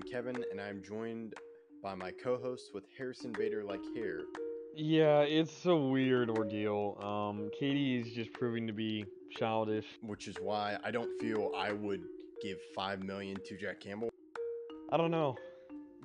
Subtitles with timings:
[0.00, 1.34] I'm Kevin, and I'm joined
[1.82, 4.20] by my co-host with Harrison Bader like hair.
[4.74, 6.96] Yeah, it's a weird ordeal.
[7.02, 9.84] Um, Katie is just proving to be childish.
[10.02, 12.00] which is why I don't feel I would
[12.42, 14.08] give five million to Jack Campbell.
[14.90, 15.36] I don't know.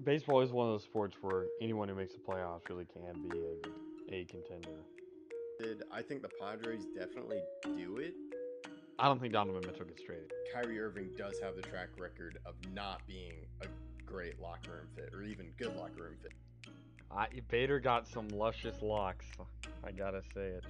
[0.03, 3.39] Baseball is one of those sports where anyone who makes the playoffs really can be
[4.11, 4.81] a, a contender.
[5.57, 8.13] Did I think the Padres definitely do it?
[8.97, 10.31] I don't think Donovan Mitchell gets traded.
[10.53, 13.65] Kyrie Irving does have the track record of not being a
[14.15, 16.31] great locker room fit or even good locker room fit.
[17.11, 19.25] I, Bader got some luscious locks.
[19.83, 20.63] I gotta say it.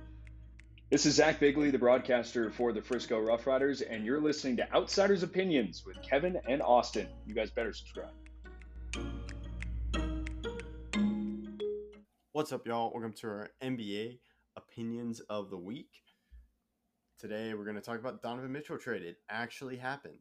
[0.89, 4.73] This is Zach Bigley, the broadcaster for the Frisco Rough Riders, and you're listening to
[4.73, 7.07] Outsiders Opinions with Kevin and Austin.
[7.27, 8.09] You guys better subscribe.
[12.31, 12.91] What's up, y'all?
[12.91, 14.17] Welcome to our NBA
[14.57, 15.91] opinions of the week.
[17.19, 19.03] Today, we're going to talk about Donovan Mitchell trade.
[19.03, 20.17] It actually happened,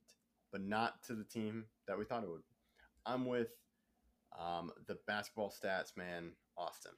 [0.52, 2.42] but not to the team that we thought it would.
[3.06, 3.48] I'm with
[4.38, 6.92] um, the basketball stats man, Austin.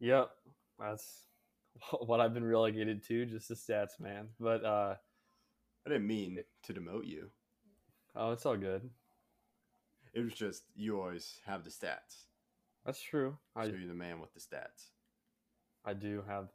[0.00, 0.30] Yep,
[0.78, 1.22] that's
[2.00, 4.28] what I've been relegated to, just the stats, man.
[4.38, 4.96] But uh,
[5.86, 7.30] I didn't mean to demote you.
[8.14, 8.88] oh, it's all good.
[10.14, 12.24] It was just you always have the stats.
[12.84, 13.36] That's true.
[13.54, 14.90] I So you're the man with the stats.
[15.84, 16.48] I do have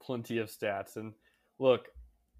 [0.00, 1.12] plenty of stats, and
[1.58, 1.88] look,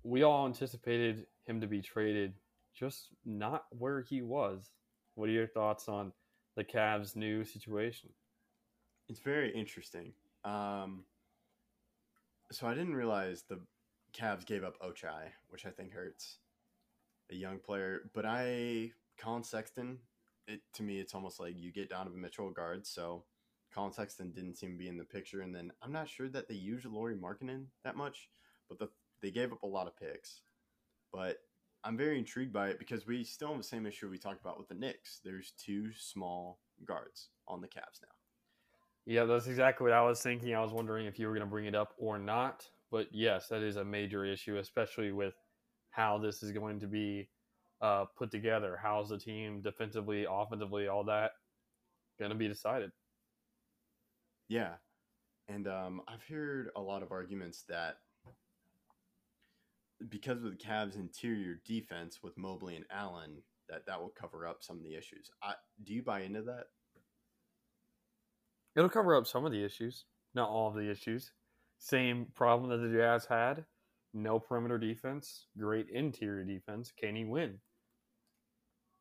[0.03, 2.35] we all anticipated him to be traded,
[2.77, 4.71] just not where he was.
[5.15, 6.13] What are your thoughts on
[6.57, 8.11] the Cavs' new situation?
[9.09, 10.13] It's very interesting.
[10.45, 11.05] Um,
[12.53, 13.61] so I didn't realize the
[14.13, 16.39] Cavs gave up Ochai, which I think hurts
[17.31, 18.11] a young player.
[18.15, 19.99] But I, Collin Sexton,
[20.47, 22.87] it to me, it's almost like you get Donovan Mitchell guard.
[22.87, 23.25] So
[23.75, 26.49] Collin Sexton didn't seem to be in the picture, and then I'm not sure that
[26.49, 28.29] they use Lauri Markkanen that much,
[28.69, 28.89] but the,
[29.23, 30.43] they gave up a lot of picks.
[31.13, 31.39] But
[31.85, 34.59] I'm very intrigued by it because we still have the same issue we talked about
[34.59, 35.21] with the Knicks.
[35.25, 38.09] There's two small guards on the Cavs now.
[39.07, 40.55] Yeah, that's exactly what I was thinking.
[40.55, 42.67] I was wondering if you were going to bring it up or not.
[42.91, 45.35] But yes, that is a major issue, especially with
[45.91, 47.29] how this is going to be
[47.81, 48.79] uh, put together.
[48.83, 51.33] How's the team defensively, offensively, all that
[52.19, 52.91] going to be decided?
[54.49, 54.75] Yeah.
[55.49, 57.99] And um, I've heard a lot of arguments that
[60.09, 64.63] because of the Cavs' interior defense with Mobley and Allen, that that will cover up
[64.63, 65.31] some of the issues.
[65.43, 66.65] I, do you buy into that?
[68.77, 70.05] It'll cover up some of the issues,
[70.35, 71.33] not all of the issues.
[71.79, 73.65] Same problem that the Jazz had
[74.13, 76.93] no perimeter defense, great interior defense.
[76.99, 77.59] Can he win?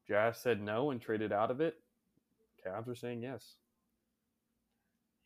[0.07, 1.75] Jazz said no and traded out of it.
[2.65, 3.55] Cavs are saying yes.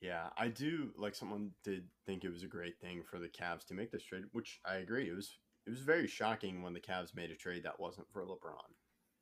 [0.01, 0.91] Yeah, I do.
[0.97, 4.03] Like someone did think it was a great thing for the Cavs to make this
[4.03, 5.09] trade, which I agree.
[5.09, 5.37] It was
[5.69, 8.73] it was very shocking when the Cavs made a trade that wasn't for LeBron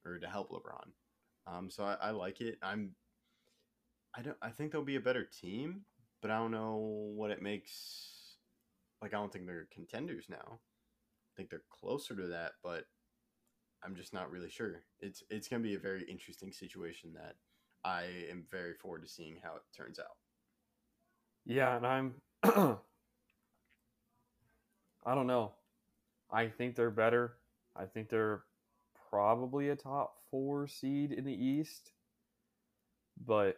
[0.06, 0.88] or to help LeBron.
[1.46, 2.58] Um, so I, I like it.
[2.64, 2.92] I'm.
[4.16, 4.38] I don't.
[4.42, 5.82] I think they'll be a better team,
[6.22, 8.38] but I don't know what it makes.
[9.02, 10.38] Like I don't think they're contenders now.
[10.48, 12.86] I think they're closer to that, but
[13.84, 14.84] I'm just not really sure.
[15.02, 17.36] It's it's gonna be a very interesting situation that
[17.84, 20.16] I am very forward to seeing how it turns out.
[21.46, 22.14] Yeah, and I'm.
[25.06, 25.52] I don't know.
[26.32, 27.34] I think they're better.
[27.76, 28.44] I think they're
[29.10, 31.92] probably a top four seed in the East,
[33.26, 33.58] but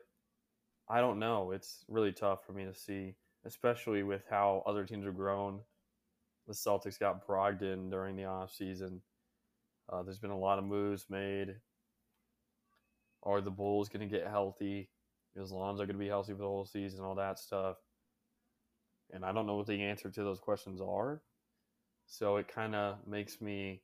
[0.87, 1.51] I don't know.
[1.51, 3.15] It's really tough for me to see,
[3.45, 5.61] especially with how other teams have grown.
[6.47, 9.01] The Celtics got Brogdon during the offseason.
[9.91, 11.55] Uh, there's been a lot of moves made.
[13.23, 14.89] Are the Bulls going to get healthy?
[15.35, 17.03] Is Lonzo going to be healthy for the whole season?
[17.03, 17.77] All that stuff.
[19.11, 21.21] And I don't know what the answer to those questions are.
[22.09, 23.83] So it kind of makes me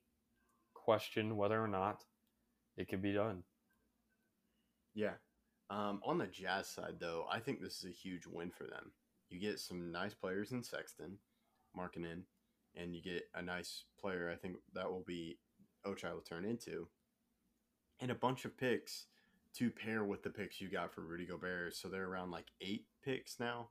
[0.74, 2.02] question whether or not
[2.76, 3.44] it can be done.
[4.94, 5.14] Yeah.
[5.70, 8.90] Um, on the Jazz side, though, I think this is a huge win for them.
[9.30, 11.18] You get some nice players in Sexton,
[11.76, 12.22] Markkanen,
[12.74, 14.30] and you get a nice player.
[14.32, 15.38] I think that will be
[15.86, 16.88] Ochai will turn into,
[18.00, 19.06] and a bunch of picks
[19.54, 21.74] to pair with the picks you got for Rudy Gobert.
[21.74, 23.68] So they're around like eight picks now.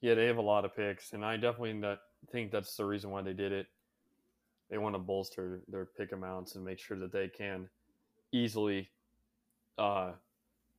[0.00, 1.72] Yeah, they have a lot of picks, and I definitely
[2.30, 3.66] think that's the reason why they did it.
[4.70, 7.68] They want to bolster their pick amounts and make sure that they can
[8.32, 8.88] easily
[9.78, 10.12] uh,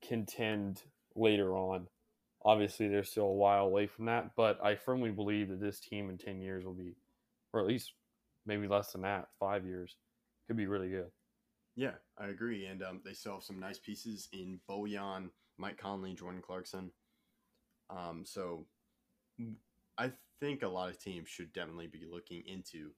[0.06, 0.84] contend
[1.16, 1.88] later on.
[2.44, 6.10] Obviously, they're still a while away from that, but I firmly believe that this team
[6.10, 6.96] in 10 years will be,
[7.54, 7.94] or at least
[8.46, 9.96] maybe less than that, five years,
[10.48, 11.12] could be really good.
[11.76, 12.66] Yeah, I agree.
[12.66, 16.92] And um, they still have some nice pieces in Bojan, Mike Conley, Jordan Clarkson.
[17.90, 18.66] Um, so
[19.98, 22.92] I think a lot of teams should definitely be looking into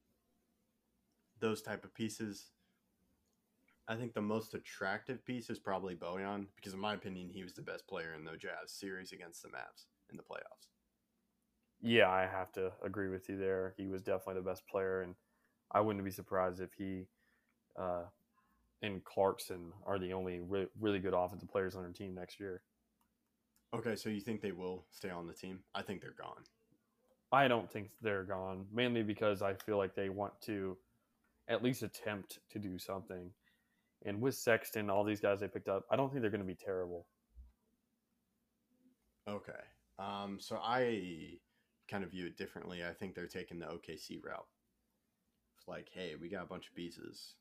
[1.38, 2.50] those type of pieces.
[3.88, 7.54] I think the most attractive piece is probably Bojan because, in my opinion, he was
[7.54, 10.68] the best player in the Jazz series against the Mavs in the playoffs.
[11.82, 13.74] Yeah, I have to agree with you there.
[13.76, 15.14] He was definitely the best player, and
[15.72, 17.06] I wouldn't be surprised if he
[17.78, 18.04] uh,
[18.82, 22.62] and Clarkson are the only re- really good offensive players on our team next year.
[23.74, 25.60] Okay, so you think they will stay on the team?
[25.74, 26.44] I think they're gone.
[27.32, 30.76] I don't think they're gone, mainly because I feel like they want to
[31.48, 33.30] at least attempt to do something.
[34.04, 36.46] And with Sexton, all these guys they picked up, I don't think they're going to
[36.46, 37.06] be terrible.
[39.28, 39.52] Okay.
[39.98, 41.38] Um, so I
[41.88, 42.82] kind of view it differently.
[42.84, 44.46] I think they're taking the OKC route.
[45.58, 47.34] It's like, hey, we got a bunch of pieces.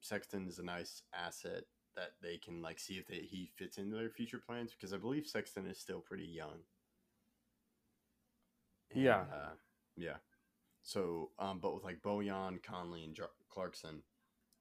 [0.00, 1.64] Sexton is a nice asset
[1.96, 4.98] that they can like see if they, he fits into their future plans because I
[4.98, 6.60] believe Sexton is still pretty young.
[8.92, 9.24] And, Yeah.
[9.32, 9.54] Uh,
[9.96, 10.16] yeah.
[10.82, 14.02] So, um, but with like Bojan, Conley, and Jar- Clarkson,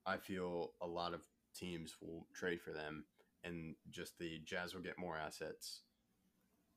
[0.05, 1.21] I feel a lot of
[1.55, 3.05] teams will trade for them,
[3.43, 5.81] and just the Jazz will get more assets,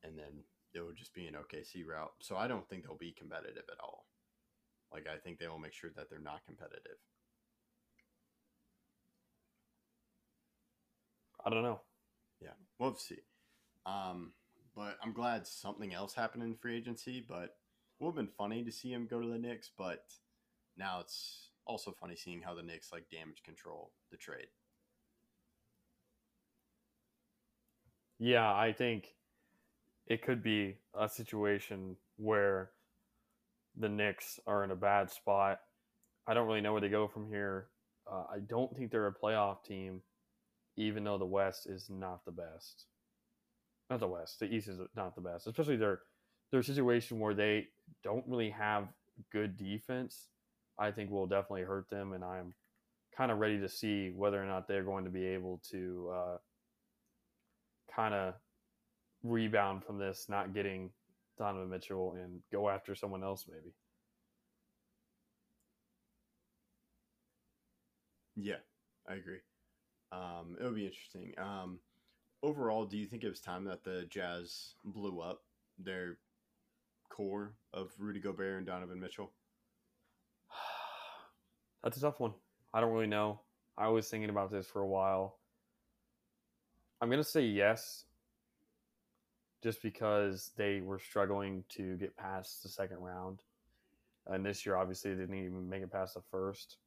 [0.03, 0.43] and then
[0.73, 2.11] it will just be an OKC route.
[2.21, 4.07] So I don't think they'll be competitive at all.
[4.91, 6.97] Like I think they will make sure that they're not competitive.
[11.45, 11.81] I don't know.
[12.41, 13.19] Yeah, we'll see.
[13.85, 14.33] Um,
[14.75, 17.23] but I'm glad something else happened in free agency.
[17.27, 17.51] But it
[17.99, 19.71] would have been funny to see him go to the Knicks.
[19.77, 20.05] But
[20.77, 24.47] now it's also funny seeing how the Knicks like damage control the trade.
[28.19, 29.15] Yeah, I think
[30.07, 32.71] it could be a situation where
[33.77, 35.59] the Knicks are in a bad spot.
[36.27, 37.67] I don't really know where they go from here.
[38.09, 40.01] Uh, I don't think they're a playoff team,
[40.77, 42.85] even though the West is not the best.
[43.89, 44.39] Not the West.
[44.39, 46.01] The East is not the best, especially their
[46.51, 47.67] their situation where they
[48.03, 48.87] don't really have
[49.31, 50.27] good defense.
[50.77, 52.53] I think will definitely hurt them, and I'm
[53.15, 56.37] kind of ready to see whether or not they're going to be able to uh,
[57.93, 58.33] kind of
[59.23, 60.89] rebound from this, not getting
[61.37, 63.73] Donovan Mitchell and go after someone else, maybe.
[68.35, 68.55] Yeah,
[69.07, 69.39] I agree.
[70.11, 71.33] Um, it would be interesting.
[71.37, 71.79] Um,
[72.45, 75.41] overall, do you think it was time that the Jazz blew up
[75.79, 76.17] their
[77.09, 79.31] core of Rudy Gobert and Donovan Mitchell?
[81.83, 82.33] That's a tough one.
[82.73, 83.41] I don't really know.
[83.77, 85.39] I was thinking about this for a while.
[87.01, 88.05] I'm going to say yes,
[89.63, 93.41] just because they were struggling to get past the second round.
[94.27, 96.77] And this year, obviously, they didn't even make it past the first.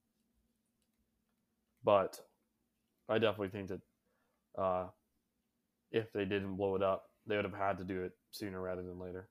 [1.85, 2.21] But
[3.09, 3.81] I definitely think that
[4.61, 4.87] uh,
[5.91, 8.83] if they didn't blow it up, they would have had to do it sooner rather
[8.83, 9.29] than later.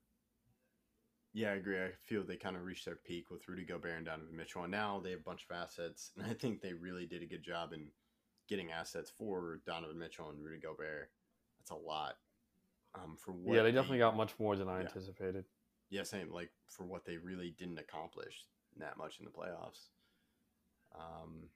[1.34, 1.80] Yeah, I agree.
[1.80, 4.72] I feel they kind of reached their peak with Rudy Gobert and Donovan Mitchell, and
[4.72, 6.12] now they have a bunch of assets.
[6.18, 7.88] And I think they really did a good job in
[8.48, 11.12] getting assets for Donovan Mitchell and Rudy Gobert.
[11.60, 12.16] That's a lot.
[12.96, 14.88] Um, for what yeah, they definitely got much more than I yeah.
[14.88, 15.46] anticipated.
[15.90, 16.32] yeah, same.
[16.32, 18.46] Like for what they really didn't accomplish
[18.80, 19.90] that much in the playoffs.
[20.96, 21.50] Um,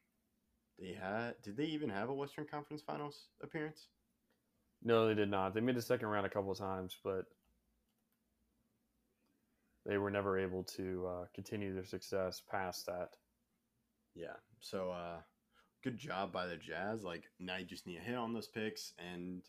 [0.78, 1.42] they had.
[1.42, 3.88] Did they even have a Western Conference Finals appearance?
[4.84, 5.54] No, they did not.
[5.54, 7.26] They made the second round a couple of times, but
[9.86, 13.10] they were never able to uh, continue their success past that.
[14.16, 14.38] Yeah.
[14.60, 15.18] So, uh,
[15.84, 17.04] good job by the Jazz.
[17.04, 19.42] Like now, you just need to hit on those picks, and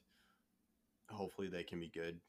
[1.10, 2.20] hopefully they can be good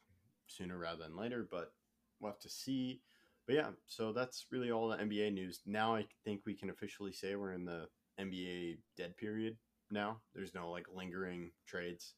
[0.47, 1.47] sooner rather than later.
[1.49, 1.73] But
[2.19, 3.01] we'll have to see.
[3.45, 5.59] But yeah, so that's really all the NBA news.
[5.65, 7.87] Now I think we can officially say we're in the
[8.19, 9.57] NBA dead period.
[9.91, 12.13] Now there's no like lingering trades.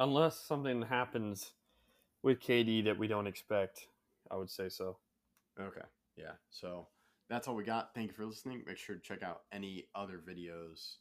[0.00, 1.52] Unless something happens
[2.22, 3.86] with KD that we don't expect,
[4.30, 4.96] I would say so.
[5.60, 5.84] Okay.
[6.16, 6.32] Yeah.
[6.48, 6.86] So
[7.28, 7.94] that's all we got.
[7.94, 8.62] Thank you for listening.
[8.66, 10.96] Make sure to check out any other videos.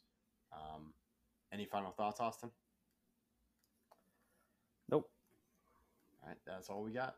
[0.51, 0.93] Um,
[1.53, 2.51] any final thoughts, Austin?
[4.91, 5.09] Nope.
[6.21, 6.37] All right.
[6.45, 7.15] That's all we got.